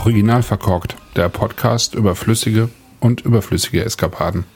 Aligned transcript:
Original 0.00 0.42
verkorkt, 0.42 0.96
der 1.14 1.28
Podcast 1.28 1.94
über 1.94 2.16
flüssige 2.16 2.70
und 3.00 3.20
überflüssige 3.20 3.84
Eskapaden. 3.84 4.46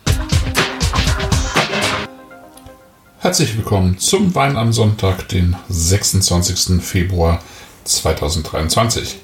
Herzlich 3.19 3.55
willkommen 3.55 3.99
zum 3.99 4.35
Wein 4.35 4.57
am 4.57 4.73
Sonntag, 4.73 5.29
den 5.29 5.55
26. 5.69 6.83
Februar 6.83 7.43
2023. 7.85 9.17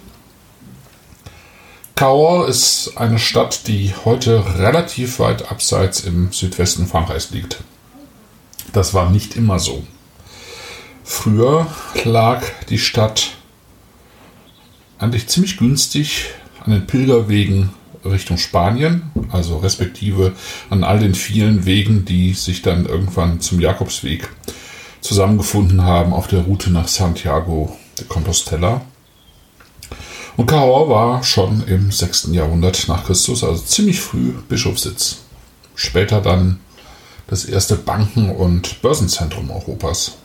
Cahors 1.94 2.50
ist 2.50 2.98
eine 2.98 3.18
Stadt, 3.18 3.66
die 3.66 3.94
heute 4.04 4.58
relativ 4.58 5.20
weit 5.20 5.50
abseits 5.50 6.00
im 6.00 6.32
Südwesten 6.32 6.86
Frankreichs 6.86 7.30
liegt. 7.30 7.62
Das 8.74 8.92
war 8.92 9.08
nicht 9.08 9.36
immer 9.36 9.58
so. 9.58 9.84
Früher 11.02 11.66
lag 12.04 12.42
die 12.68 12.78
Stadt 12.78 13.39
eigentlich 15.00 15.26
ziemlich 15.28 15.56
günstig 15.56 16.26
an 16.64 16.72
den 16.72 16.86
Pilgerwegen 16.86 17.70
Richtung 18.04 18.38
Spanien, 18.38 19.10
also 19.30 19.58
respektive 19.58 20.32
an 20.68 20.84
all 20.84 20.98
den 21.00 21.14
vielen 21.14 21.66
Wegen, 21.66 22.04
die 22.04 22.32
sich 22.32 22.62
dann 22.62 22.86
irgendwann 22.86 23.40
zum 23.40 23.60
Jakobsweg 23.60 24.28
zusammengefunden 25.00 25.82
haben 25.82 26.12
auf 26.12 26.28
der 26.28 26.40
Route 26.40 26.70
nach 26.70 26.88
Santiago 26.88 27.76
de 27.98 28.06
Compostela. 28.06 28.82
Und 30.36 30.46
Cahors 30.46 30.88
war 30.88 31.22
schon 31.22 31.66
im 31.66 31.90
6. 31.90 32.28
Jahrhundert 32.32 32.88
nach 32.88 33.04
Christus, 33.04 33.44
also 33.44 33.62
ziemlich 33.62 34.00
früh 34.00 34.32
Bischofssitz. 34.48 35.18
Später 35.74 36.20
dann 36.20 36.60
das 37.26 37.44
erste 37.44 37.76
Banken- 37.76 38.30
und 38.30 38.80
Börsenzentrum 38.82 39.50
Europas. 39.50 40.16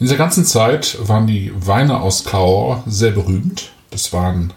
In 0.00 0.06
dieser 0.06 0.16
ganzen 0.16 0.44
Zeit 0.44 0.98
waren 1.00 1.26
die 1.26 1.52
Weine 1.54 2.00
aus 2.00 2.24
Cahors 2.24 2.82
sehr 2.86 3.12
berühmt. 3.12 3.72
Das 3.90 4.12
waren 4.12 4.52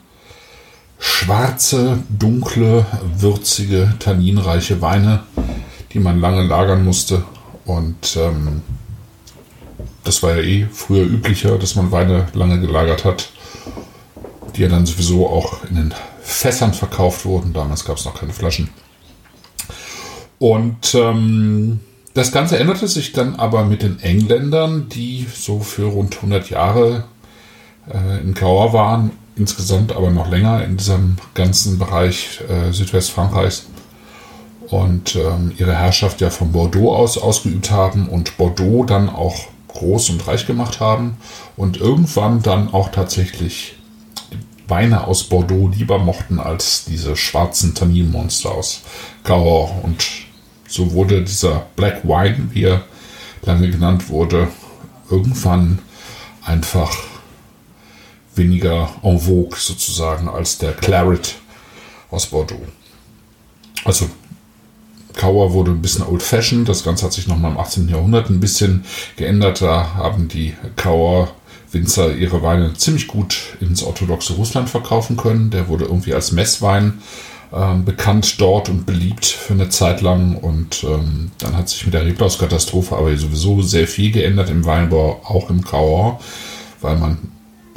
schwarze, 0.99 1.99
dunkle, 2.09 2.85
würzige, 3.17 3.93
tanninreiche 3.99 4.81
Weine, 4.81 5.23
die 5.93 5.99
man 5.99 6.19
lange 6.19 6.41
lagern 6.43 6.83
musste. 6.83 7.23
Und 7.65 8.17
ähm, 8.17 8.63
das 10.03 10.23
war 10.23 10.35
ja 10.35 10.41
eh 10.41 10.67
früher 10.71 11.05
üblicher, 11.05 11.59
dass 11.59 11.75
man 11.75 11.91
Weine 11.91 12.27
lange 12.33 12.59
gelagert 12.59 13.05
hat, 13.05 13.30
die 14.55 14.63
ja 14.63 14.69
dann 14.69 14.88
sowieso 14.88 15.27
auch 15.27 15.63
in 15.69 15.75
den 15.75 15.93
Fässern 16.21 16.73
verkauft 16.73 17.25
wurden. 17.25 17.53
Damals 17.53 17.85
gab 17.85 17.97
es 17.97 18.05
noch 18.05 18.15
keine 18.15 18.33
Flaschen. 18.33 18.69
Und 20.39 20.95
ähm, 20.95 21.80
das 22.17 22.31
Ganze 22.31 22.57
änderte 22.57 22.87
sich 22.87 23.11
dann 23.11 23.35
aber 23.35 23.63
mit 23.63 23.83
den 23.83 23.99
Engländern, 23.99 24.89
die 24.89 25.27
so 25.31 25.59
für 25.59 25.85
rund 25.85 26.15
100 26.15 26.49
Jahre 26.49 27.03
äh, 27.93 28.21
in 28.21 28.33
Cahors 28.33 28.73
waren, 28.73 29.11
insgesamt 29.35 29.95
aber 29.95 30.09
noch 30.09 30.27
länger 30.27 30.63
in 30.63 30.77
diesem 30.77 31.17
ganzen 31.35 31.77
Bereich 31.77 32.41
äh, 32.49 32.73
Südwestfrankreichs 32.73 33.67
und 34.69 35.15
ähm, 35.15 35.51
ihre 35.59 35.75
Herrschaft 35.75 36.19
ja 36.19 36.31
von 36.31 36.51
Bordeaux 36.51 36.95
aus 36.95 37.19
ausgeübt 37.19 37.69
haben 37.69 38.09
und 38.09 38.35
Bordeaux 38.37 38.83
dann 38.83 39.09
auch 39.09 39.35
groß 39.67 40.09
und 40.09 40.27
reich 40.27 40.47
gemacht 40.47 40.79
haben 40.79 41.17
und 41.55 41.77
irgendwann 41.77 42.41
dann 42.41 42.73
auch 42.73 42.89
tatsächlich 42.89 43.75
Weine 44.67 45.05
aus 45.05 45.25
Bordeaux 45.25 45.69
lieber 45.69 45.99
mochten 45.99 46.39
als 46.39 46.85
diese 46.85 47.15
schwarzen 47.15 47.75
Tanninmonster 47.75 48.52
aus 48.52 48.81
Cahors 49.23 49.71
und 49.83 50.27
so 50.67 50.91
wurde 50.91 51.23
dieser 51.23 51.67
Black 51.75 52.03
Wine, 52.03 52.49
wie 52.51 52.63
er 52.63 52.83
lange 53.43 53.69
genannt 53.69 54.09
wurde, 54.09 54.49
irgendwann 55.09 55.79
einfach 56.43 56.95
weniger 58.36 58.89
en 59.03 59.19
vogue 59.19 59.58
sozusagen 59.58 60.27
als 60.27 60.58
der 60.58 60.73
Claret 60.73 61.36
aus 62.11 62.27
Bordeaux. 62.27 62.61
Also 63.83 64.09
Kauer 65.14 65.52
wurde 65.53 65.71
ein 65.71 65.81
bisschen 65.81 66.05
old-fashioned. 66.05 66.69
Das 66.69 66.83
Ganze 66.83 67.05
hat 67.05 67.13
sich 67.13 67.27
nochmal 67.27 67.52
im 67.52 67.58
18. 67.58 67.89
Jahrhundert 67.89 68.30
ein 68.30 68.39
bisschen 68.39 68.86
geändert. 69.15 69.61
Da 69.61 69.95
haben 69.95 70.27
die 70.27 70.53
Kauer 70.75 71.31
Winzer 71.71 72.15
ihre 72.15 72.42
Weine 72.43 72.73
ziemlich 72.75 73.08
gut 73.08 73.58
ins 73.59 73.83
orthodoxe 73.83 74.33
Russland 74.33 74.69
verkaufen 74.69 75.17
können. 75.17 75.49
Der 75.49 75.67
wurde 75.67 75.86
irgendwie 75.86 76.13
als 76.13 76.31
Messwein 76.31 77.02
ähm, 77.53 77.85
bekannt 77.85 78.39
dort 78.41 78.69
und 78.69 78.85
beliebt 78.85 79.25
für 79.25 79.53
eine 79.53 79.69
Zeit 79.69 80.02
lang. 80.02 80.35
Und 80.35 80.83
ähm, 80.83 81.31
dann 81.39 81.55
hat 81.55 81.69
sich 81.69 81.85
mit 81.85 81.93
der 81.93 82.05
Reblauskatastrophe 82.05 82.95
aber 82.95 83.15
sowieso 83.17 83.61
sehr 83.61 83.87
viel 83.87 84.11
geändert 84.11 84.49
im 84.49 84.65
Weinbau, 84.65 85.21
auch 85.23 85.49
im 85.49 85.63
Cahors, 85.63 86.23
weil 86.81 86.97
man 86.97 87.17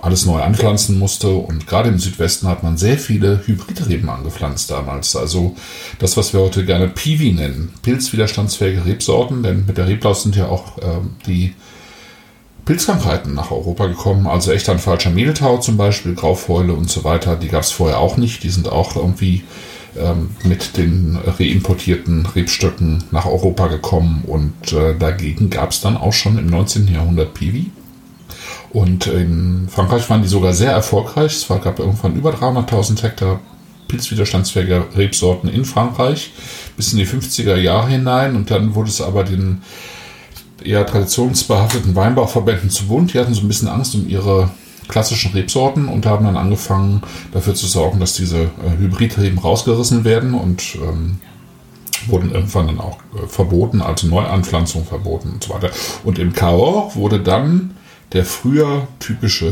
alles 0.03 0.27
neu 0.27 0.41
anpflanzen 0.41 0.99
musste. 0.99 1.29
Und 1.29 1.67
gerade 1.67 1.89
im 1.89 1.99
Südwesten 1.99 2.49
hat 2.49 2.63
man 2.63 2.77
sehr 2.77 2.99
viele 2.99 3.43
Hybridreben 3.47 4.09
angepflanzt 4.09 4.71
damals. 4.71 5.15
Also 5.15 5.57
das, 5.99 6.17
was 6.17 6.33
wir 6.33 6.41
heute 6.41 6.65
gerne 6.65 6.89
Piwi 6.89 7.33
nennen, 7.33 7.73
pilzwiderstandsfähige 7.83 8.85
Rebsorten, 8.85 9.43
denn 9.43 9.67
mit 9.67 9.79
der 9.79 9.89
Reblaus 9.89 10.23
sind 10.23 10.37
ja 10.37 10.47
auch 10.47 10.79
ähm, 10.83 11.11
die 11.27 11.55
Pilzkrankheiten 12.71 13.35
nach 13.35 13.51
Europa 13.51 13.87
gekommen. 13.87 14.29
Also 14.29 14.53
echt 14.53 14.69
ein 14.69 14.79
falscher 14.79 15.11
Mehltau 15.11 15.59
zum 15.59 15.77
Beispiel, 15.77 16.15
Graufäule 16.15 16.73
und 16.73 16.89
so 16.89 17.03
weiter. 17.03 17.35
Die 17.35 17.49
gab 17.49 17.65
es 17.65 17.73
vorher 17.73 17.99
auch 17.99 18.17
nicht. 18.17 18.45
Die 18.45 18.49
sind 18.49 18.69
auch 18.69 18.95
irgendwie 18.95 19.43
ähm, 19.99 20.31
mit 20.45 20.77
den 20.77 21.19
reimportierten 21.21 22.27
Rebstöcken 22.27 23.03
nach 23.11 23.27
Europa 23.27 23.67
gekommen. 23.67 24.23
Und 24.25 24.73
äh, 24.73 24.95
dagegen 24.97 25.51
gab 25.51 25.73
es 25.73 25.81
dann 25.81 25.97
auch 25.97 26.13
schon 26.13 26.39
im 26.39 26.47
19. 26.47 26.87
Jahrhundert 26.87 27.35
Piwi. 27.35 27.73
Und 28.73 29.09
in 29.09 29.69
Frankreich 29.69 30.09
waren 30.09 30.23
die 30.23 30.29
sogar 30.29 30.53
sehr 30.53 30.71
erfolgreich. 30.71 31.33
Es 31.33 31.49
gab 31.49 31.81
irgendwann 31.81 32.15
über 32.15 32.31
300.000 32.31 33.03
Hektar 33.03 33.41
pilzwiderstandsfähige 33.89 34.85
Rebsorten 34.95 35.51
in 35.51 35.65
Frankreich 35.65 36.31
bis 36.77 36.93
in 36.93 37.01
die 37.01 37.07
50er 37.07 37.57
Jahre 37.57 37.89
hinein. 37.89 38.37
Und 38.37 38.53
dann 38.53 38.77
wurde 38.77 38.91
es 38.91 39.01
aber 39.01 39.25
den 39.25 39.63
eher 40.65 40.87
traditionsbehafteten 40.87 41.95
Weinbauverbänden 41.95 42.71
zu 42.71 42.87
bunt. 42.87 43.15
Die 43.15 43.19
hatten 43.19 43.35
so 43.35 43.43
ein 43.43 43.49
bisschen 43.49 43.69
Angst 43.69 43.95
um 43.95 44.09
ihre 44.09 44.51
klassischen 44.89 45.33
Rebsorten 45.33 45.89
und 45.89 46.07
haben 46.07 46.25
dann 46.25 46.37
angefangen 46.37 47.03
dafür 47.33 47.55
zu 47.55 47.67
sorgen, 47.67 48.01
dass 48.01 48.15
diese 48.15 48.43
äh, 48.43 48.79
Hybridreben 48.79 49.39
rausgerissen 49.39 50.05
werden 50.05 50.35
und 50.35 50.77
ähm, 50.83 51.19
wurden 52.07 52.33
irgendwann 52.33 52.67
dann 52.67 52.81
auch 52.81 52.99
äh, 53.15 53.27
verboten, 53.27 53.83
also 53.83 54.07
Neuanpflanzung 54.09 54.85
verboten 54.85 55.31
und 55.35 55.45
so 55.45 55.55
weiter. 55.55 55.71
Und 56.05 56.19
im 56.19 56.33
Cahors 56.33 56.97
wurde 56.97 57.21
dann 57.21 57.77
der 58.13 58.25
früher 58.25 58.89
typische 58.99 59.47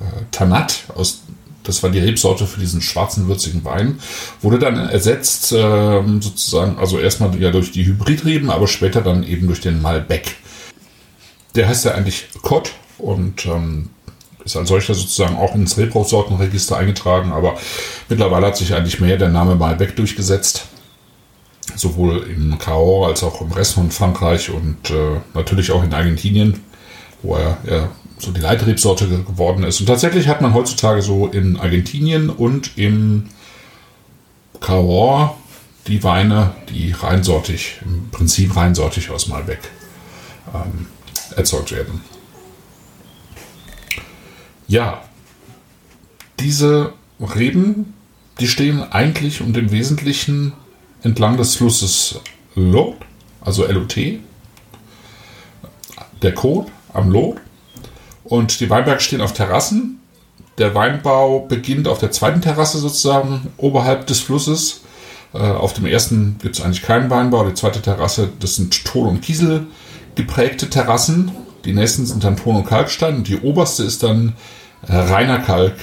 äh, 0.00 0.22
Tanat 0.32 0.84
aus 0.94 1.22
das 1.66 1.82
war 1.82 1.90
die 1.90 1.98
Rebsorte 1.98 2.46
für 2.46 2.60
diesen 2.60 2.80
schwarzen, 2.80 3.28
würzigen 3.28 3.64
Wein, 3.64 3.98
wurde 4.40 4.58
dann 4.58 4.76
ersetzt, 4.88 5.52
äh, 5.52 6.02
sozusagen, 6.20 6.78
also 6.78 6.98
erstmal 6.98 7.40
ja 7.40 7.50
durch 7.50 7.72
die 7.72 7.84
Hybridreben, 7.86 8.50
aber 8.50 8.68
später 8.68 9.00
dann 9.00 9.22
eben 9.22 9.46
durch 9.46 9.60
den 9.60 9.82
Malbec. 9.82 10.36
Der 11.54 11.68
heißt 11.68 11.84
ja 11.84 11.92
eigentlich 11.92 12.28
Cod 12.42 12.72
und 12.98 13.46
ähm, 13.46 13.90
ist 14.44 14.56
als 14.56 14.68
solcher 14.68 14.94
sozusagen 14.94 15.36
auch 15.36 15.54
ins 15.54 15.76
Rebsortenregister 15.76 16.76
eingetragen, 16.76 17.32
aber 17.32 17.58
mittlerweile 18.08 18.46
hat 18.46 18.56
sich 18.56 18.74
eigentlich 18.74 19.00
mehr 19.00 19.16
der 19.16 19.28
Name 19.28 19.56
Malbec 19.56 19.96
durchgesetzt. 19.96 20.66
Sowohl 21.74 22.18
im 22.30 22.56
Cahors 22.58 23.08
als 23.08 23.22
auch 23.24 23.40
im 23.40 23.50
Rest 23.50 23.74
von 23.74 23.90
Frankreich 23.90 24.50
und 24.50 24.90
äh, 24.90 25.20
natürlich 25.34 25.72
auch 25.72 25.82
in 25.82 25.92
Argentinien, 25.92 26.62
wo 27.22 27.34
er 27.34 27.58
ja, 27.68 27.88
so 28.18 28.30
die 28.30 28.40
Leitrebsorte 28.40 29.08
geworden 29.08 29.64
ist. 29.64 29.80
Und 29.80 29.86
tatsächlich 29.86 30.28
hat 30.28 30.40
man 30.40 30.54
heutzutage 30.54 31.02
so 31.02 31.26
in 31.26 31.58
Argentinien 31.58 32.30
und 32.30 32.76
im 32.76 33.28
Cahors 34.60 35.32
die 35.86 36.02
Weine, 36.02 36.54
die 36.70 36.92
reinsortig, 36.92 37.80
im 37.84 38.10
Prinzip 38.10 38.56
reinsortig 38.56 39.10
aus 39.10 39.28
Malbec 39.28 39.60
ähm, 40.52 40.86
erzeugt 41.36 41.72
werden. 41.72 42.00
Ja, 44.66 45.02
diese 46.40 46.92
Reben, 47.20 47.94
die 48.40 48.48
stehen 48.48 48.82
eigentlich 48.82 49.40
und 49.40 49.56
im 49.56 49.70
Wesentlichen 49.70 50.52
entlang 51.02 51.36
des 51.36 51.54
Flusses 51.54 52.20
Lot, 52.54 52.96
also 53.40 53.64
LOT, 53.64 53.96
der 56.22 56.34
Code 56.34 56.70
am 56.92 57.10
Lot 57.10 57.36
und 58.28 58.60
die 58.60 58.70
Weinberge 58.70 59.00
stehen 59.00 59.20
auf 59.20 59.32
Terrassen. 59.32 60.00
Der 60.58 60.74
Weinbau 60.74 61.40
beginnt 61.40 61.86
auf 61.86 61.98
der 61.98 62.10
zweiten 62.10 62.40
Terrasse 62.40 62.78
sozusagen 62.78 63.52
oberhalb 63.58 64.06
des 64.06 64.20
Flusses. 64.20 64.80
Äh, 65.34 65.38
auf 65.38 65.74
dem 65.74 65.86
ersten 65.86 66.36
gibt 66.40 66.56
es 66.56 66.64
eigentlich 66.64 66.82
keinen 66.82 67.10
Weinbau. 67.10 67.44
Die 67.46 67.54
zweite 67.54 67.82
Terrasse, 67.82 68.30
das 68.40 68.56
sind 68.56 68.84
Ton- 68.84 69.08
und 69.08 69.22
Kiesel 69.22 69.66
geprägte 70.14 70.68
Terrassen. 70.68 71.30
Die 71.64 71.72
nächsten 71.72 72.06
sind 72.06 72.24
dann 72.24 72.36
Ton- 72.36 72.56
und 72.56 72.66
Kalkstein 72.66 73.16
und 73.16 73.28
die 73.28 73.38
oberste 73.38 73.84
ist 73.84 74.02
dann 74.02 74.34
äh, 74.88 74.96
reiner 74.96 75.38
Kalk. 75.38 75.74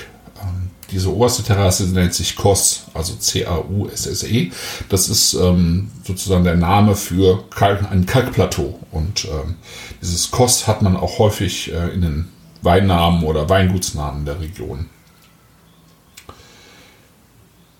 Diese 0.93 1.11
oberste 1.11 1.41
Terrasse 1.41 1.87
nennt 1.87 2.13
sich 2.13 2.35
Kos, 2.35 2.83
also 2.93 3.15
C-A-U-S-S-E. 3.15 4.51
Das 4.89 5.09
ist 5.09 5.33
ähm, 5.33 5.89
sozusagen 6.03 6.43
der 6.43 6.55
Name 6.55 6.95
für 6.95 7.43
Kalk, 7.49 7.91
ein 7.91 8.05
Kalkplateau. 8.05 8.79
Und 8.91 9.25
ähm, 9.25 9.55
dieses 10.01 10.29
Kos 10.29 10.67
hat 10.67 10.83
man 10.83 10.95
auch 10.95 11.17
häufig 11.17 11.73
äh, 11.73 11.89
in 11.89 12.01
den 12.01 12.29
Weinnamen 12.61 13.23
oder 13.23 13.49
Weingutsnamen 13.49 14.23
der 14.25 14.39
Region. 14.39 14.85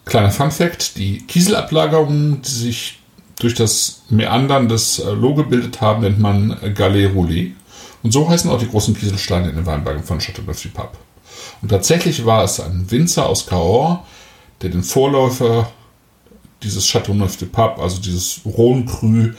kleiner 0.06 0.32
Fun 0.32 0.52
Fact, 0.52 0.98
die 0.98 1.20
Kieselablagerungen, 1.20 2.42
die 2.42 2.52
sich 2.52 3.00
durch 3.40 3.54
das 3.54 4.04
Meandern 4.10 4.70
des 4.70 5.00
äh, 5.00 5.12
Loh 5.12 5.36
gebildet 5.36 5.82
haben, 5.82 6.02
nennt 6.02 6.20
man 6.20 6.58
Galets 6.76 7.14
Roulés. 7.16 7.52
Und 8.02 8.12
so 8.12 8.30
heißen 8.30 8.50
auch 8.52 8.60
die 8.60 8.70
großen 8.70 8.96
Kieselsteine 8.96 9.50
in 9.50 9.56
den 9.56 9.66
Weinbergen 9.66 10.04
von 10.04 10.20
Châteauneuf-du-Pape. 10.20 10.98
Und 11.62 11.70
tatsächlich 11.70 12.26
war 12.26 12.44
es 12.44 12.60
ein 12.60 12.90
Winzer 12.90 13.28
aus 13.28 13.46
Cahors, 13.46 14.00
der 14.62 14.70
den 14.70 14.84
Vorläufer 14.84 15.72
dieses 16.62 16.86
Châteauneuf-du-Pape, 16.88 17.82
also 17.82 18.00
dieses 18.02 18.42
Rhône 18.46 18.86
Cru, 18.86 19.34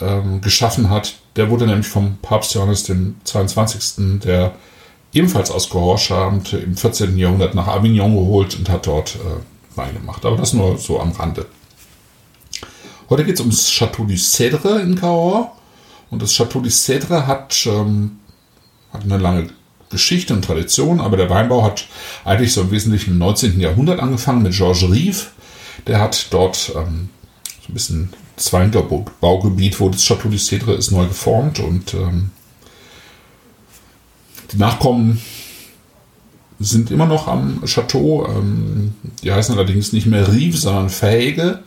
ähm, 0.00 0.40
geschaffen 0.40 0.88
hat. 0.90 1.14
Der 1.36 1.50
wurde 1.50 1.66
nämlich 1.66 1.86
vom 1.86 2.18
Papst 2.22 2.54
Johannes 2.54 2.84
dem 2.84 3.16
22., 3.24 4.20
der 4.20 4.52
ebenfalls 5.12 5.50
aus 5.50 5.68
Cahors 5.68 6.02
stammte, 6.02 6.58
im 6.58 6.76
14. 6.76 7.16
Jahrhundert 7.18 7.54
nach 7.54 7.68
Avignon 7.68 8.14
geholt 8.14 8.56
und 8.58 8.68
hat 8.68 8.86
dort 8.86 9.16
äh, 9.16 9.76
Wein 9.76 9.94
gemacht. 9.94 10.24
Aber 10.24 10.36
das 10.36 10.52
nur 10.52 10.78
so 10.78 11.00
am 11.00 11.12
Rande. 11.12 11.46
Heute 13.10 13.24
geht 13.24 13.34
es 13.34 13.40
ums 13.40 13.70
Château 13.70 14.06
du 14.06 14.14
Cèdre 14.14 14.80
in 14.80 14.94
Cahors. 14.94 15.48
Und 16.10 16.22
das 16.22 16.32
Château 16.32 16.60
du 16.60 16.68
Cèdre 16.68 17.26
hat, 17.26 17.66
ähm, 17.66 18.18
hat 18.92 19.02
eine 19.04 19.18
lange 19.18 19.48
Geschichte 19.92 20.34
und 20.34 20.44
Tradition, 20.44 21.00
aber 21.00 21.16
der 21.16 21.30
Weinbau 21.30 21.62
hat 21.62 21.86
eigentlich 22.24 22.52
so 22.52 22.62
im 22.62 22.72
Wesentlichen 22.72 23.12
im 23.12 23.18
19. 23.18 23.60
Jahrhundert 23.60 24.00
angefangen 24.00 24.42
mit 24.42 24.52
Georges 24.52 24.90
Rive. 24.90 25.26
Der 25.86 26.00
hat 26.00 26.28
dort 26.30 26.72
ähm, 26.74 27.10
so 27.60 27.68
ein 27.68 27.74
bisschen 27.74 28.12
das 28.36 28.52
Weinbaugebiet, 28.52 29.78
wo 29.78 29.88
das 29.88 30.02
Château 30.02 30.28
du 30.28 30.36
Cèdre 30.36 30.74
ist, 30.74 30.90
neu 30.90 31.06
geformt 31.06 31.60
und 31.60 31.94
ähm, 31.94 32.30
die 34.52 34.58
Nachkommen 34.58 35.20
sind 36.58 36.90
immer 36.90 37.06
noch 37.06 37.28
am 37.28 37.62
Château. 37.64 38.28
Ähm, 38.28 38.94
die 39.22 39.32
heißen 39.32 39.54
allerdings 39.54 39.92
nicht 39.92 40.06
mehr 40.06 40.32
Rive, 40.32 40.56
sondern 40.56 40.90
Verhege, 40.90 41.60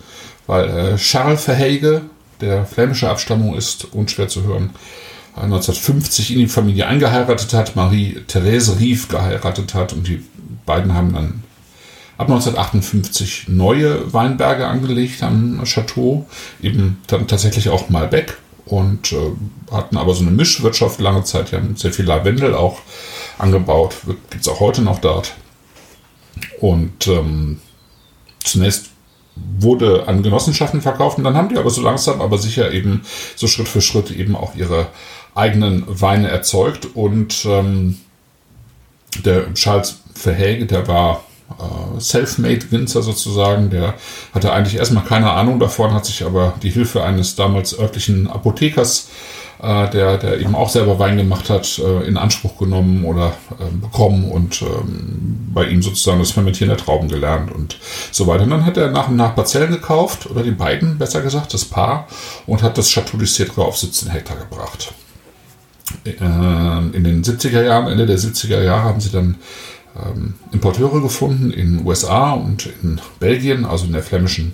weil 0.47 0.69
äh, 0.69 0.95
Charles 0.97 1.43
Verhege, 1.43 2.01
der 2.41 2.65
flämische 2.65 3.09
Abstammung 3.09 3.55
ist, 3.55 3.93
unschwer 3.93 4.27
zu 4.27 4.43
hören, 4.43 4.71
1950 5.35 6.31
in 6.31 6.39
die 6.39 6.47
Familie 6.47 6.87
eingeheiratet 6.87 7.53
hat, 7.53 7.75
Marie-Therese 7.75 8.79
Rief 8.79 9.09
geheiratet 9.09 9.73
hat 9.73 9.93
und 9.93 10.07
die 10.07 10.23
beiden 10.65 10.93
haben 10.93 11.13
dann 11.13 11.43
ab 12.17 12.27
1958 12.27 13.49
neue 13.49 14.13
Weinberge 14.13 14.67
angelegt 14.67 15.21
am 15.21 15.61
Chateau, 15.65 16.25
eben 16.61 17.01
dann 17.07 17.27
tatsächlich 17.27 17.69
auch 17.69 17.89
Malbec 17.89 18.37
und 18.65 19.11
äh, 19.11 19.17
hatten 19.71 19.97
aber 19.97 20.13
so 20.13 20.21
eine 20.21 20.31
Mischwirtschaft 20.31 20.99
lange 20.99 21.23
Zeit, 21.23 21.51
die 21.51 21.55
haben 21.57 21.75
sehr 21.75 21.91
viel 21.91 22.05
Lavendel 22.05 22.55
auch 22.55 22.79
angebaut, 23.37 23.95
gibt 24.29 24.41
es 24.41 24.47
auch 24.47 24.59
heute 24.59 24.81
noch 24.81 24.99
dort. 24.99 25.35
Und 26.59 27.07
ähm, 27.07 27.59
zunächst 28.43 28.87
wurde 29.35 30.07
an 30.07 30.23
Genossenschaften 30.23 30.81
verkauft 30.81 31.17
und 31.17 31.25
dann 31.25 31.35
haben 31.35 31.49
die 31.49 31.57
aber 31.57 31.69
so 31.69 31.81
langsam, 31.81 32.21
aber 32.21 32.37
sicher 32.37 32.71
eben 32.71 33.01
so 33.35 33.47
Schritt 33.47 33.67
für 33.67 33.81
Schritt 33.81 34.11
eben 34.11 34.35
auch 34.35 34.55
ihre 34.55 34.87
eigenen 35.35 35.83
Weine 35.87 36.29
erzeugt 36.29 36.87
und 36.95 37.45
ähm, 37.45 37.97
der 39.23 39.53
Charles 39.53 39.99
Verhäge, 40.13 40.65
der 40.65 40.87
war 40.87 41.23
äh, 41.49 41.99
self-made 41.99 42.71
Winzer 42.71 43.01
sozusagen, 43.01 43.69
der 43.69 43.95
hatte 44.33 44.51
eigentlich 44.51 44.77
erstmal 44.77 45.03
keine 45.03 45.31
Ahnung 45.31 45.59
davon, 45.59 45.93
hat 45.93 46.05
sich 46.05 46.23
aber 46.23 46.53
die 46.63 46.71
Hilfe 46.71 47.03
eines 47.03 47.35
damals 47.35 47.77
örtlichen 47.77 48.27
Apothekers 48.29 49.09
äh, 49.61 49.89
der, 49.89 50.17
der 50.17 50.39
eben 50.39 50.55
auch 50.55 50.69
selber 50.69 50.99
Wein 50.99 51.17
gemacht 51.17 51.49
hat, 51.49 51.79
äh, 51.79 52.05
in 52.07 52.17
Anspruch 52.17 52.57
genommen 52.57 53.05
oder 53.05 53.33
äh, 53.59 53.71
bekommen 53.81 54.29
und 54.29 54.61
ähm, 54.61 55.49
bei 55.53 55.65
ihm 55.65 55.81
sozusagen 55.81 56.19
das 56.19 56.31
Fermentieren 56.31 56.69
der 56.69 56.77
Trauben 56.77 57.07
gelernt 57.07 57.51
und 57.51 57.77
so 58.11 58.27
weiter. 58.27 58.43
Und 58.43 58.49
dann 58.49 58.65
hat 58.65 58.77
er 58.77 58.91
nach 58.91 59.07
und 59.07 59.15
nach 59.15 59.35
Parzellen 59.35 59.71
gekauft, 59.71 60.29
oder 60.29 60.43
die 60.43 60.51
beiden, 60.51 60.97
besser 60.97 61.21
gesagt, 61.21 61.53
das 61.53 61.65
Paar, 61.65 62.07
und 62.45 62.63
hat 62.63 62.77
das 62.77 62.89
Chateau 62.89 63.17
du 63.17 63.25
Cèdre 63.25 63.61
auf 63.61 63.77
17 63.77 64.09
Hektar 64.09 64.37
gebracht. 64.37 64.93
In 66.03 67.03
den 67.03 67.23
70er 67.23 67.63
Jahren, 67.63 67.87
Ende 67.87 68.05
der 68.05 68.17
70er 68.17 68.61
Jahre, 68.61 68.83
haben 68.83 68.99
sie 68.99 69.11
dann 69.11 69.35
ähm, 69.95 70.33
Importeure 70.51 71.01
gefunden 71.01 71.51
in 71.51 71.85
USA 71.85 72.31
und 72.31 72.69
in 72.83 72.99
Belgien, 73.19 73.65
also 73.65 73.85
in 73.85 73.93
der 73.93 74.03
flämischen 74.03 74.53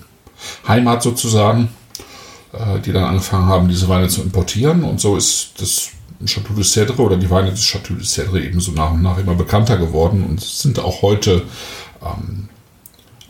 Heimat 0.68 1.04
sozusagen 1.04 1.70
äh, 2.54 2.80
die 2.80 2.92
dann 2.92 3.06
angefangen 3.06 3.46
haben, 3.46 3.70
diese 3.70 3.88
Weine 3.88 4.10
zu 4.10 4.22
importieren. 4.22 4.84
Und 4.84 5.00
so 5.00 5.16
ist 5.16 5.54
das 5.58 5.90
Chateau 6.26 6.54
de 6.54 6.64
Cèdre 6.64 7.00
oder 7.00 7.16
die 7.16 7.30
Weine 7.30 7.52
des 7.52 7.62
Chateau 7.62 7.94
de 7.94 8.04
Cèdre 8.04 8.42
eben 8.42 8.60
so 8.60 8.74
nach 8.74 8.92
und 8.92 9.02
nach 9.02 9.18
immer 9.18 9.36
bekannter 9.36 9.78
geworden 9.78 10.26
und 10.28 10.42
sind 10.42 10.78
auch 10.80 11.02
heute 11.02 11.44
ähm, 12.04 12.50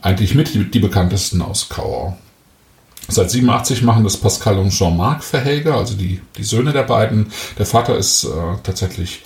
eigentlich 0.01 0.33
mit 0.33 0.53
die, 0.53 0.69
die, 0.69 0.79
bekanntesten 0.79 1.41
aus 1.41 1.69
Cahors. 1.69 2.13
Seit 3.07 3.29
87 3.29 3.81
machen 3.81 4.03
das 4.03 4.17
Pascal 4.17 4.57
und 4.57 4.69
Jean-Marc 4.69 5.23
Verhelger, 5.23 5.75
also 5.75 5.95
die, 5.95 6.21
die 6.37 6.43
Söhne 6.43 6.71
der 6.71 6.83
beiden. 6.83 7.31
Der 7.57 7.65
Vater 7.65 7.97
ist 7.97 8.23
äh, 8.23 8.29
tatsächlich 8.63 9.23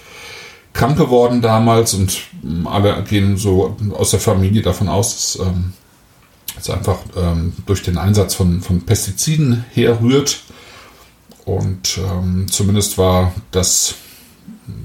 krank 0.74 0.98
geworden 0.98 1.42
damals 1.42 1.94
und 1.94 2.18
ähm, 2.44 2.68
alle 2.68 3.04
gehen 3.04 3.38
so 3.38 3.78
aus 3.92 4.12
der 4.12 4.20
Familie 4.20 4.62
davon 4.62 4.90
aus, 4.90 5.38
dass 5.38 5.48
ähm, 5.48 5.74
es 6.58 6.70
einfach 6.70 6.98
ähm, 7.16 7.54
durch 7.66 7.84
den 7.84 7.98
Einsatz 7.98 8.34
von, 8.34 8.62
von 8.62 8.82
Pestiziden 8.82 9.66
herrührt. 9.74 10.40
Und 11.46 12.00
ähm, 12.00 12.48
zumindest 12.50 12.98
war 12.98 13.34
das 13.52 13.96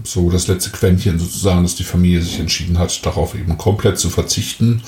so 0.05 0.31
das 0.31 0.47
letzte 0.47 0.71
Quäntchen 0.71 1.19
sozusagen, 1.19 1.63
dass 1.63 1.75
die 1.75 1.85
Familie 1.85 2.21
sich 2.21 2.39
entschieden 2.39 2.79
hat, 2.79 3.05
darauf 3.05 3.35
eben 3.35 3.57
komplett 3.57 3.99
zu 3.99 4.11
verzichten. 4.11 4.83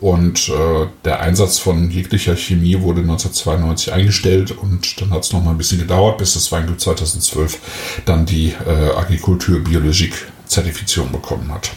Und 0.00 0.48
äh, 0.48 0.86
der 1.04 1.20
Einsatz 1.20 1.58
von 1.58 1.90
jeglicher 1.90 2.36
Chemie 2.36 2.80
wurde 2.80 3.02
1992 3.02 3.92
eingestellt 3.92 4.50
und 4.50 5.00
dann 5.00 5.10
hat 5.10 5.24
es 5.24 5.32
noch 5.32 5.44
mal 5.44 5.52
ein 5.52 5.58
bisschen 5.58 5.78
gedauert, 5.78 6.18
bis 6.18 6.34
das 6.34 6.50
Weingut 6.50 6.80
2012 6.80 8.02
dann 8.04 8.26
die 8.26 8.54
äh, 8.66 8.96
Agriculture 8.96 9.60
Biologique 9.60 10.26
Zertifizierung 10.46 11.12
bekommen 11.12 11.52
hat. 11.52 11.70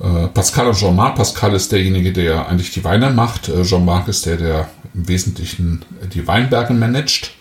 Äh, 0.00 0.28
Pascal 0.28 0.68
und 0.68 0.76
Jean-Marc. 0.76 1.16
Pascal 1.16 1.54
ist 1.54 1.72
derjenige, 1.72 2.12
der 2.12 2.48
eigentlich 2.48 2.72
die 2.72 2.84
Weine 2.84 3.10
macht. 3.10 3.48
Äh, 3.48 3.62
Jean-Marc 3.62 4.08
ist 4.08 4.26
der, 4.26 4.36
der 4.36 4.68
im 4.94 5.08
Wesentlichen 5.08 5.84
die 6.12 6.26
Weinberge 6.26 6.74
managt. 6.74 7.32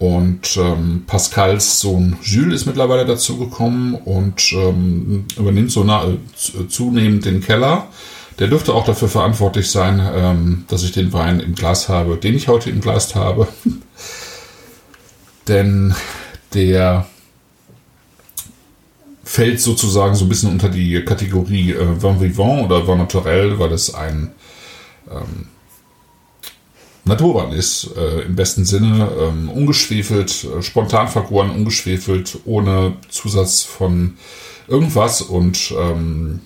Und 0.00 0.56
ähm, 0.56 1.04
Pascals 1.06 1.78
Sohn 1.78 2.16
Jules 2.22 2.62
ist 2.62 2.66
mittlerweile 2.66 3.04
dazugekommen 3.04 3.94
und 3.94 4.50
ähm, 4.54 5.26
übernimmt 5.36 5.70
so 5.70 5.84
na, 5.84 6.04
äh, 6.04 6.16
zunehmend 6.68 7.26
den 7.26 7.42
Keller. 7.42 7.86
Der 8.38 8.48
dürfte 8.48 8.72
auch 8.72 8.86
dafür 8.86 9.08
verantwortlich 9.08 9.70
sein, 9.70 10.00
ähm, 10.14 10.64
dass 10.68 10.84
ich 10.84 10.92
den 10.92 11.12
Wein 11.12 11.38
im 11.40 11.54
Glas 11.54 11.90
habe, 11.90 12.16
den 12.16 12.34
ich 12.34 12.48
heute 12.48 12.70
im 12.70 12.80
Glas 12.80 13.14
habe. 13.14 13.46
Denn 15.48 15.94
der 16.54 17.06
fällt 19.22 19.60
sozusagen 19.60 20.14
so 20.14 20.24
ein 20.24 20.30
bisschen 20.30 20.50
unter 20.50 20.70
die 20.70 21.04
Kategorie 21.04 21.72
äh, 21.72 22.02
Vin 22.02 22.22
Vivant 22.22 22.64
oder 22.64 22.88
Vin 22.88 22.96
Naturel, 22.96 23.58
weil 23.58 23.72
es 23.72 23.94
ein 23.94 24.32
ähm, 25.10 25.48
Naturwein 27.04 27.52
ist, 27.52 27.96
äh, 27.96 28.22
im 28.22 28.36
besten 28.36 28.64
Sinne, 28.64 29.10
ähm, 29.18 29.48
ungeschwefelt, 29.48 30.44
äh, 30.44 30.62
spontan 30.62 31.08
vergoren, 31.08 31.50
ungeschwefelt, 31.50 32.38
ohne 32.44 32.94
Zusatz 33.08 33.62
von 33.62 34.18
irgendwas 34.68 35.22
und 35.22 35.72
ähm, 35.76 36.40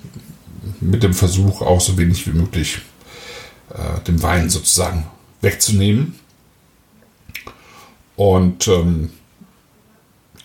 mit 0.81 1.03
dem 1.03 1.15
Versuch 1.15 1.61
auch 1.61 1.81
so 1.81 1.99
wenig 1.99 2.27
wie 2.27 2.37
möglich 2.39 2.79
äh, 3.71 4.01
dem 4.07 4.23
Wein 4.23 4.49
sozusagen 4.49 5.07
wegzunehmen. 5.41 6.15
Und 8.17 8.69
ähm, 8.69 9.11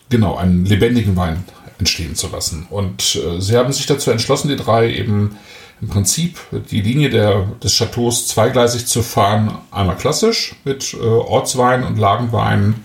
genau, 0.10 0.36
einen 0.36 0.66
lebendigen 0.66 1.16
Wein 1.16 1.44
entstehen 1.78 2.16
zu 2.16 2.28
lassen. 2.28 2.68
Und 2.70 3.16
äh, 3.16 3.40
sie 3.40 3.56
haben 3.58 3.72
sich 3.72 3.86
dazu 3.86 4.12
entschlossen, 4.12 4.50
die 4.50 4.58
drei 4.58 4.92
eben 4.92 5.38
im 5.82 5.88
Prinzip 5.88 6.40
die 6.72 6.82
Linie 6.82 7.10
der, 7.10 7.46
des 7.64 7.78
Chateaus 7.78 8.28
zweigleisig 8.28 8.86
zu 8.86 9.02
fahren. 9.02 9.58
Einmal 9.72 9.96
klassisch 9.96 10.56
mit 10.66 10.94
äh, 10.94 10.98
Ortswein 10.98 11.84
und 11.84 11.98
Lagenwein 11.98 12.76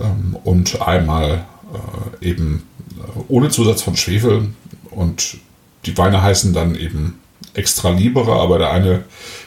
ähm, 0.00 0.36
und 0.44 0.80
einmal 0.80 1.44
äh, 2.22 2.26
eben 2.28 2.62
äh, 2.98 3.20
ohne 3.28 3.48
Zusatz 3.48 3.82
von 3.82 3.96
Schwefel. 3.96 4.48
Und 4.90 5.38
die 5.86 5.96
Weine 5.98 6.22
heißen 6.22 6.52
dann 6.52 6.76
eben 6.76 7.18
extra 7.54 7.90
libere, 7.90 8.32
aber 8.32 8.58
der 8.58 8.70
eine 8.70 9.04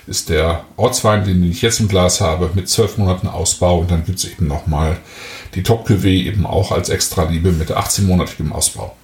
ist 0.07 0.29
der 0.29 0.65
Ortswein, 0.75 1.23
den 1.23 1.49
ich 1.49 1.61
jetzt 1.61 1.79
im 1.79 1.87
Glas 1.87 2.21
habe, 2.21 2.51
mit 2.53 2.69
zwölf 2.69 2.97
Monaten 2.97 3.27
Ausbau. 3.27 3.79
Und 3.79 3.91
dann 3.91 4.03
gibt 4.03 4.19
es 4.19 4.25
eben 4.25 4.47
nochmal 4.47 4.97
die 5.55 5.63
Top 5.63 5.87
Cuvée 5.87 6.25
eben 6.25 6.45
auch 6.45 6.71
als 6.71 6.89
extra 6.89 7.23
Liebe 7.23 7.51
mit 7.51 7.71
18-monatigem 7.71 8.51
Ausbau. 8.51 8.95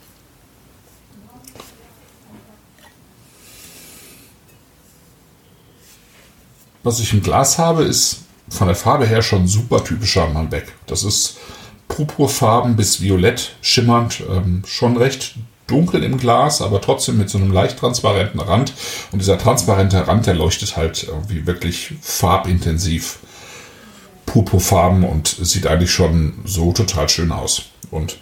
Was 6.84 7.00
ich 7.00 7.14
im 7.14 7.22
Glas 7.22 7.58
habe, 7.58 7.84
ist 7.84 8.24
von 8.50 8.68
der 8.68 8.76
Farbe 8.76 9.06
her 9.06 9.22
schon 9.22 9.48
super 9.48 9.84
typischer 9.84 10.28
Malbec. 10.28 10.74
Das 10.88 11.04
ist 11.04 11.38
purpurfarben 11.88 12.76
bis 12.76 13.02
violett 13.02 13.56
schimmernd, 13.62 14.24
ähm, 14.30 14.64
schon 14.66 14.98
recht 14.98 15.36
dunkel 15.70 16.04
im 16.04 16.18
Glas, 16.18 16.62
aber 16.62 16.82
trotzdem 16.82 17.18
mit 17.18 17.30
so 17.30 17.38
einem 17.38 17.52
leicht 17.52 17.80
transparenten 17.80 18.40
Rand. 18.40 18.74
Und 19.12 19.20
dieser 19.20 19.38
transparente 19.38 20.08
Rand, 20.08 20.26
der 20.26 20.36
leuchtet 20.36 20.78
halt 20.78 21.04
irgendwie 21.04 21.46
wirklich 21.46 21.94
farbintensiv, 22.02 23.20
purpurfarben 24.26 25.04
und 25.04 25.28
sieht 25.28 25.68
eigentlich 25.68 25.92
schon 25.92 26.34
so 26.46 26.72
total 26.72 27.10
schön 27.10 27.32
aus. 27.32 27.64
Und 27.92 28.18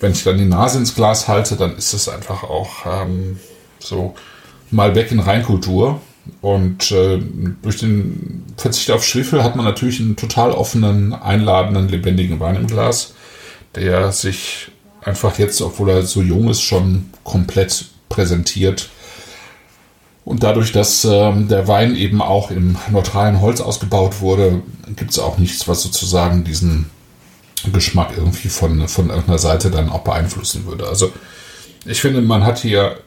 wenn 0.00 0.12
ich 0.12 0.24
dann 0.24 0.38
die 0.38 0.44
Nase 0.44 0.78
ins 0.78 0.94
Glas 0.94 1.28
halte, 1.28 1.56
dann 1.56 1.76
ist 1.76 1.94
es 1.94 2.08
einfach 2.08 2.42
auch 2.42 2.84
ähm, 2.86 3.38
so 3.78 4.14
mal 4.70 4.94
weg 4.94 5.10
in 5.10 5.20
Reinkultur. 5.20 6.00
Und 6.40 6.90
äh, 6.90 7.20
durch 7.62 7.78
den 7.78 8.44
Verzicht 8.56 8.90
auf 8.90 9.04
Schwefel 9.04 9.44
hat 9.44 9.56
man 9.56 9.64
natürlich 9.64 10.00
einen 10.00 10.16
total 10.16 10.52
offenen, 10.52 11.12
einladenden, 11.12 11.88
lebendigen 11.88 12.40
Wein 12.40 12.56
im 12.56 12.66
Glas, 12.66 13.14
der 13.74 14.10
sich 14.12 14.70
einfach 15.04 15.38
jetzt, 15.38 15.60
obwohl 15.60 15.90
er 15.90 16.02
so 16.02 16.22
jung 16.22 16.48
ist, 16.48 16.62
schon 16.62 17.10
komplett 17.22 17.86
präsentiert. 18.08 18.88
Und 20.24 20.42
dadurch, 20.42 20.72
dass 20.72 21.04
ähm, 21.04 21.48
der 21.48 21.68
Wein 21.68 21.94
eben 21.96 22.22
auch 22.22 22.50
im 22.50 22.76
neutralen 22.90 23.40
Holz 23.40 23.60
ausgebaut 23.60 24.20
wurde, 24.20 24.62
gibt 24.96 25.10
es 25.10 25.18
auch 25.18 25.36
nichts, 25.36 25.68
was 25.68 25.82
sozusagen 25.82 26.44
diesen 26.44 26.90
Geschmack 27.72 28.12
irgendwie 28.16 28.48
von, 28.48 28.88
von 28.88 29.08
irgendeiner 29.08 29.38
Seite 29.38 29.70
dann 29.70 29.90
auch 29.90 30.00
beeinflussen 30.00 30.66
würde. 30.66 30.86
Also 30.88 31.12
ich 31.84 32.00
finde, 32.00 32.22
man 32.22 32.44
hat 32.44 32.58
hier 32.58 32.98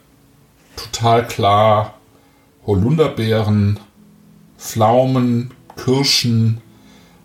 total 0.75 1.27
klar 1.27 1.95
Holunderbeeren, 2.65 3.79
Pflaumen, 4.57 5.53
Kirschen 5.75 6.61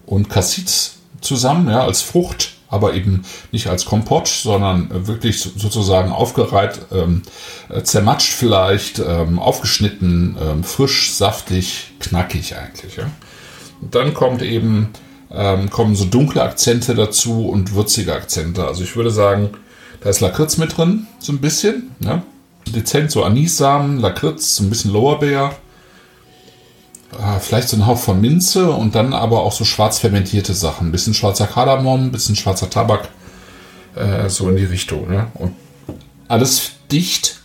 und 0.07 0.31
Cassis 0.31 0.99
zusammen, 1.21 1.69
ja, 1.69 1.85
als 1.85 2.03
Frucht, 2.03 2.55
aber 2.73 2.95
eben 2.95 3.23
nicht 3.53 3.69
als 3.69 3.85
Kompott, 3.85 4.27
sondern 4.27 5.07
wirklich 5.07 5.41
sozusagen 5.41 6.11
aufgereiht, 6.11 6.81
ähm, 6.91 7.23
äh, 7.69 7.83
zermatscht 7.83 8.33
vielleicht, 8.33 8.99
ähm, 8.99 9.39
aufgeschnitten, 9.39 10.37
ähm, 10.41 10.65
frisch, 10.65 11.13
saftig, 11.13 11.93
knackig 12.01 12.57
eigentlich. 12.57 12.97
Ja. 12.97 13.05
Dann 13.81 14.15
kommt 14.15 14.43
eben, 14.43 14.89
ähm, 15.31 15.71
kommen 15.71 15.95
so 15.95 16.05
dunkle 16.05 16.43
Akzente 16.43 16.95
dazu 16.95 17.49
und 17.49 17.75
würzige 17.75 18.15
Akzente. 18.15 18.67
Also 18.67 18.83
ich 18.83 18.97
würde 18.97 19.11
sagen, 19.11 19.51
da 20.01 20.11
ist 20.11 20.21
Lakritz 20.21 20.57
mit 20.57 20.77
drin, 20.77 21.07
so 21.21 21.33
ein 21.33 21.41
bisschen. 21.41 21.91
Ja 22.01 22.23
dezent 22.71 23.11
so 23.11 23.25
Anissamen, 23.25 23.99
Lakritz, 23.99 24.57
so 24.57 24.65
ein 24.65 24.71
bisschen 24.71 24.93
Lorbeer, 24.93 25.55
vielleicht 27.41 27.69
so 27.69 27.77
ein 27.77 27.87
Hauch 27.87 27.99
von 27.99 28.21
Minze 28.21 28.71
und 28.71 28.95
dann 28.95 29.13
aber 29.13 29.43
auch 29.43 29.53
so 29.53 29.65
schwarz 29.65 29.99
fermentierte 29.99 30.55
Sachen. 30.55 30.89
Ein 30.89 30.93
bisschen 30.93 31.15
schwarzer 31.15 31.47
Kardamom, 31.47 32.07
ein 32.07 32.13
bisschen 32.13 32.37
schwarzer 32.37 32.71
Tabak, 32.71 33.09
äh, 33.95 34.29
so 34.29 34.49
in 34.49 34.57
die 34.57 34.65
Richtung. 34.65 35.09
Ne? 35.09 35.29
Und 35.35 35.55
alles 36.29 36.73
dicht 36.91 37.41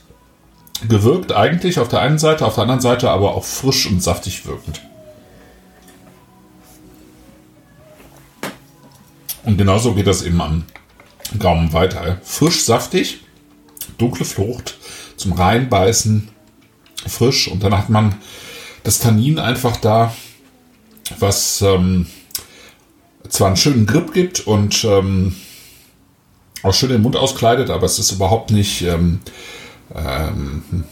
gewirkt 0.87 1.31
eigentlich 1.31 1.79
auf 1.79 1.87
der 1.87 2.01
einen 2.01 2.19
Seite, 2.19 2.45
auf 2.45 2.55
der 2.55 2.63
anderen 2.63 2.81
Seite 2.81 3.09
aber 3.09 3.35
auch 3.35 3.43
frisch 3.43 3.87
und 3.87 4.01
saftig 4.01 4.45
wirkend. 4.45 4.81
Und 9.43 9.57
genauso 9.57 9.93
geht 9.93 10.07
das 10.07 10.23
eben 10.23 10.41
am 10.41 10.65
Gaumen 11.39 11.73
weiter. 11.73 12.17
Frisch, 12.23 12.63
saftig, 12.63 13.21
dunkle 13.97 14.25
Frucht, 14.25 14.77
zum 15.15 15.33
Reinbeißen 15.33 16.29
frisch 17.07 17.47
und 17.47 17.63
dann 17.63 17.77
hat 17.77 17.89
man 17.89 18.15
das 18.87 18.99
Tannin 18.99 19.37
einfach 19.37 19.75
da, 19.75 20.15
was 21.19 21.61
ähm, 21.61 22.07
zwar 23.27 23.47
einen 23.47 23.57
schönen 23.57 23.85
Grip 23.85 24.13
gibt 24.13 24.47
und 24.47 24.81
ähm, 24.85 25.35
auch 26.63 26.73
schön 26.73 26.91
den 26.91 27.01
Mund 27.01 27.17
auskleidet, 27.17 27.69
aber 27.69 27.85
es 27.85 27.99
ist 27.99 28.13
überhaupt 28.13 28.49
nicht, 28.49 28.83
ähm, 28.83 29.19
ähm, 29.93 30.85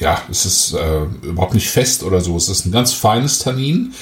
ja, 0.00 0.22
es 0.30 0.46
ist 0.46 0.72
äh, 0.72 1.02
überhaupt 1.20 1.52
nicht 1.52 1.68
fest 1.68 2.02
oder 2.02 2.22
so. 2.22 2.34
Es 2.34 2.48
ist 2.48 2.64
ein 2.64 2.72
ganz 2.72 2.94
feines 2.94 3.40
Tannin, 3.40 3.92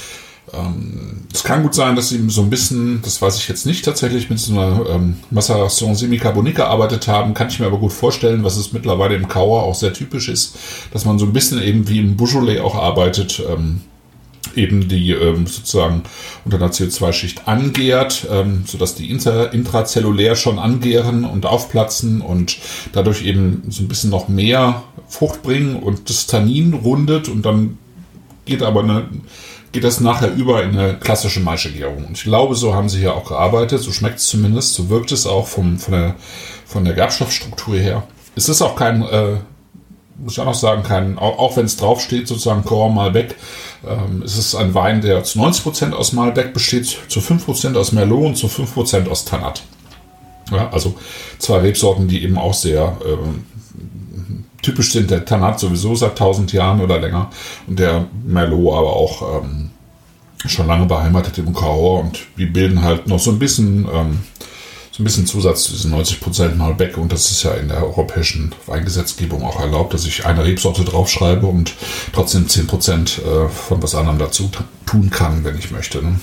ähm, 0.52 1.24
es 1.32 1.42
kann 1.42 1.62
gut 1.62 1.74
sein, 1.74 1.96
dass 1.96 2.08
sie 2.08 2.24
so 2.28 2.42
ein 2.42 2.50
bisschen, 2.50 3.00
das 3.02 3.20
weiß 3.20 3.36
ich 3.36 3.48
jetzt 3.48 3.66
nicht 3.66 3.84
tatsächlich, 3.84 4.30
mit 4.30 4.38
so 4.38 4.52
einer 4.52 4.88
ähm, 4.88 5.16
Maceration 5.30 5.94
Semicarbonik 5.94 6.56
gearbeitet 6.56 7.08
haben. 7.08 7.34
Kann 7.34 7.48
ich 7.48 7.58
mir 7.58 7.66
aber 7.66 7.78
gut 7.78 7.92
vorstellen, 7.92 8.44
was 8.44 8.56
es 8.56 8.72
mittlerweile 8.72 9.16
im 9.16 9.28
Kauer 9.28 9.64
auch 9.64 9.74
sehr 9.74 9.92
typisch 9.92 10.28
ist, 10.28 10.56
dass 10.92 11.04
man 11.04 11.18
so 11.18 11.26
ein 11.26 11.32
bisschen 11.32 11.60
eben 11.62 11.88
wie 11.88 11.98
im 11.98 12.16
Beaujolais 12.16 12.60
auch 12.60 12.76
arbeitet. 12.76 13.42
Ähm, 13.48 13.80
eben 14.54 14.88
die 14.88 15.10
ähm, 15.10 15.46
sozusagen 15.46 16.02
unter 16.44 16.56
einer 16.56 16.70
CO2-Schicht 16.70 17.46
angärt, 17.46 18.26
ähm, 18.30 18.62
sodass 18.66 18.94
die 18.94 19.10
inter, 19.10 19.52
intrazellulär 19.52 20.34
schon 20.34 20.58
angären 20.58 21.24
und 21.24 21.44
aufplatzen 21.44 22.22
und 22.22 22.56
dadurch 22.92 23.22
eben 23.22 23.64
so 23.68 23.82
ein 23.82 23.88
bisschen 23.88 24.08
noch 24.08 24.28
mehr 24.28 24.82
Frucht 25.08 25.42
bringen 25.42 25.76
und 25.76 26.08
das 26.08 26.26
Tannin 26.26 26.72
rundet 26.72 27.28
und 27.28 27.44
dann 27.44 27.76
geht 28.46 28.62
aber 28.62 28.82
eine 28.82 29.08
geht 29.76 29.84
das 29.84 30.00
nachher 30.00 30.32
über 30.32 30.62
in 30.62 30.70
eine 30.70 30.94
klassische 30.94 31.40
Maischegärung. 31.40 32.06
Und 32.06 32.16
ich 32.16 32.22
glaube, 32.22 32.54
so 32.54 32.72
haben 32.72 32.88
sie 32.88 32.98
hier 32.98 33.14
auch 33.14 33.28
gearbeitet. 33.28 33.82
So 33.82 33.92
schmeckt 33.92 34.20
es 34.20 34.26
zumindest. 34.26 34.72
So 34.72 34.88
wirkt 34.88 35.12
es 35.12 35.26
auch 35.26 35.46
vom, 35.46 35.78
von, 35.78 35.92
der, 35.92 36.14
von 36.64 36.86
der 36.86 36.94
Gerbstoffstruktur 36.94 37.76
her. 37.76 38.04
Es 38.34 38.48
ist 38.48 38.62
auch 38.62 38.74
kein, 38.74 39.02
äh, 39.02 39.34
muss 40.16 40.32
ich 40.32 40.40
auch 40.40 40.46
noch 40.46 40.54
sagen, 40.54 40.82
kein, 40.82 41.18
auch, 41.18 41.38
auch 41.38 41.58
wenn 41.58 41.66
es 41.66 41.76
draufsteht, 41.76 42.26
sozusagen 42.26 42.64
Core 42.64 42.90
Malbec, 42.90 43.34
ähm, 43.86 44.22
es 44.24 44.38
ist 44.38 44.54
ein 44.54 44.72
Wein, 44.72 45.02
der 45.02 45.24
zu 45.24 45.38
90% 45.40 45.92
aus 45.92 46.14
Malbec 46.14 46.54
besteht, 46.54 46.86
zu 47.08 47.20
5% 47.20 47.76
aus 47.76 47.92
Merlot 47.92 48.24
und 48.24 48.36
zu 48.36 48.46
5% 48.46 49.10
aus 49.10 49.26
Tannat. 49.26 49.62
Ja, 50.50 50.70
also 50.70 50.94
zwei 51.38 51.58
Rebsorten, 51.58 52.08
die 52.08 52.24
eben 52.24 52.38
auch 52.38 52.54
sehr 52.54 52.96
ähm, 53.06 53.44
typisch 54.66 54.92
sind. 54.92 55.10
Der 55.10 55.24
Tanat 55.24 55.60
sowieso 55.60 55.94
seit 55.94 56.10
1000 56.10 56.52
Jahren 56.52 56.80
oder 56.80 56.98
länger 56.98 57.30
und 57.68 57.78
der 57.78 58.06
Merlot 58.26 58.74
aber 58.74 58.92
auch 58.92 59.42
ähm, 59.42 59.70
schon 60.44 60.66
lange 60.66 60.86
beheimatet 60.86 61.38
im 61.38 61.54
Cahors 61.54 62.04
und 62.04 62.18
die 62.36 62.46
bilden 62.46 62.82
halt 62.82 63.06
noch 63.06 63.20
so 63.20 63.30
ein 63.30 63.38
bisschen 63.38 63.86
ähm, 63.92 64.18
so 64.90 65.02
ein 65.02 65.04
bisschen 65.04 65.26
Zusatz 65.26 65.64
zu 65.64 65.72
diesen 65.72 65.94
90% 65.94 66.54
Malbec 66.54 66.96
und 66.96 67.12
das 67.12 67.30
ist 67.30 67.42
ja 67.42 67.52
in 67.52 67.68
der 67.68 67.84
europäischen 67.84 68.54
Weingesetzgebung 68.66 69.44
auch 69.44 69.60
erlaubt, 69.60 69.92
dass 69.92 70.06
ich 70.06 70.24
eine 70.24 70.42
Rebsorte 70.44 70.84
draufschreibe 70.84 71.46
und 71.46 71.74
trotzdem 72.12 72.46
10% 72.46 73.20
äh, 73.20 73.48
von 73.48 73.82
was 73.82 73.94
anderem 73.94 74.18
dazu 74.18 74.50
tun 74.86 75.10
kann, 75.10 75.44
wenn 75.44 75.58
ich 75.58 75.70
möchte. 75.70 76.02
Ne? 76.02 76.18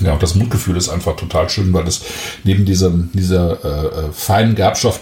Ja, 0.00 0.14
und 0.14 0.22
das 0.22 0.34
Mundgefühl 0.34 0.76
ist 0.76 0.88
einfach 0.88 1.14
total 1.14 1.48
schön, 1.48 1.72
weil 1.72 1.86
es 1.86 2.02
neben 2.42 2.64
diesem, 2.64 3.10
dieser 3.12 3.64
äh, 3.64 3.86
äh 3.86 4.12
feinen 4.12 4.56
Gerbstoff 4.56 5.00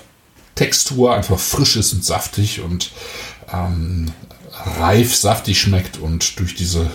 Textur 0.59 1.15
einfach 1.15 1.39
frisch 1.39 1.77
ist 1.77 1.93
und 1.93 2.05
saftig 2.05 2.61
und 2.61 2.91
ähm, 3.53 4.13
reif 4.81 5.15
saftig 5.15 5.61
schmeckt 5.61 5.99
und 5.99 6.41
durch 6.41 6.57
diese 6.57 6.91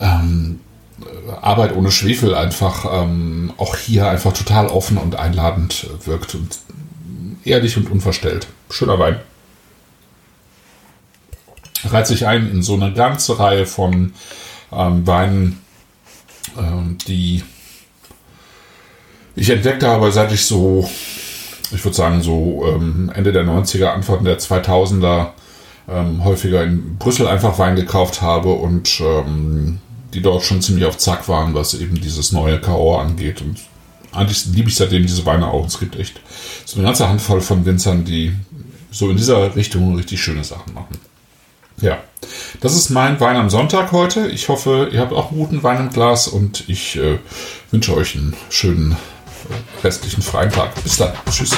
ähm, 0.00 0.60
Arbeit 1.42 1.76
ohne 1.76 1.90
Schwefel 1.90 2.34
einfach 2.34 3.02
ähm, 3.02 3.52
auch 3.58 3.76
hier 3.76 4.08
einfach 4.08 4.32
total 4.32 4.68
offen 4.68 4.96
und 4.96 5.16
einladend 5.16 5.86
wirkt 6.06 6.34
und 6.34 6.58
ehrlich 7.44 7.76
und 7.76 7.90
unverstellt. 7.90 8.46
Schöner 8.70 8.98
Wein. 8.98 9.20
Reiht 11.84 12.06
sich 12.06 12.26
ein 12.26 12.50
in 12.50 12.62
so 12.62 12.72
eine 12.72 12.94
ganze 12.94 13.38
Reihe 13.38 13.66
von 13.66 14.14
ähm, 14.72 15.06
Weinen, 15.06 15.60
ähm, 16.56 16.96
die 17.06 17.44
ich 19.34 19.50
entdeckt 19.50 19.82
habe, 19.82 20.10
seit 20.10 20.32
ich 20.32 20.46
so 20.46 20.88
ich 21.72 21.84
würde 21.84 21.96
sagen, 21.96 22.22
so 22.22 22.64
ähm, 22.66 23.10
Ende 23.14 23.32
der 23.32 23.44
90er, 23.44 23.86
Anfang 23.86 24.24
der 24.24 24.38
2000er 24.38 25.28
ähm, 25.88 26.24
häufiger 26.24 26.64
in 26.64 26.96
Brüssel 26.98 27.28
einfach 27.28 27.58
Wein 27.58 27.76
gekauft 27.76 28.22
habe 28.22 28.50
und 28.50 29.00
ähm, 29.00 29.78
die 30.14 30.22
dort 30.22 30.44
schon 30.44 30.62
ziemlich 30.62 30.86
auf 30.86 30.98
Zack 30.98 31.28
waren, 31.28 31.54
was 31.54 31.74
eben 31.74 32.00
dieses 32.00 32.32
neue 32.32 32.60
Cahors 32.60 33.06
angeht. 33.06 33.42
Und 33.42 33.60
eigentlich 34.12 34.46
liebe 34.46 34.68
ich 34.68 34.76
seitdem 34.76 35.02
diese 35.02 35.26
Weine 35.26 35.48
auch. 35.48 35.66
Es 35.66 35.78
gibt 35.78 35.96
echt 35.96 36.20
so 36.64 36.76
eine 36.76 36.86
ganze 36.86 37.08
Handvoll 37.08 37.40
von 37.40 37.64
Winzern, 37.66 38.04
die 38.04 38.32
so 38.90 39.10
in 39.10 39.16
dieser 39.16 39.54
Richtung 39.54 39.94
richtig 39.96 40.22
schöne 40.22 40.44
Sachen 40.44 40.74
machen. 40.74 40.96
Ja, 41.82 41.98
das 42.60 42.74
ist 42.74 42.88
mein 42.88 43.20
Wein 43.20 43.36
am 43.36 43.50
Sonntag 43.50 43.92
heute. 43.92 44.28
Ich 44.28 44.48
hoffe, 44.48 44.88
ihr 44.90 45.00
habt 45.00 45.12
auch 45.12 45.30
einen 45.30 45.38
guten 45.38 45.62
Wein 45.62 45.78
im 45.78 45.90
Glas 45.90 46.26
und 46.26 46.64
ich 46.68 46.96
äh, 46.96 47.18
wünsche 47.70 47.94
euch 47.94 48.16
einen 48.16 48.34
schönen 48.48 48.96
restlichen 49.82 50.22
freien 50.22 50.50
Tag. 50.50 50.74
Bis 50.82 50.96
dann. 50.96 51.12
Tschüss. 51.30 51.50